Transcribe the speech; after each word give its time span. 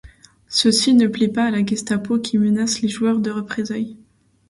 Ceci 0.47 0.95
ne 0.95 1.05
plaît 1.05 1.27
pas 1.27 1.45
à 1.45 1.51
la 1.51 1.63
Gestapo, 1.63 2.17
qui 2.17 2.39
menace 2.39 2.81
les 2.81 2.89
joueurs 2.89 3.19
de 3.19 3.29
représailles. 3.29 3.97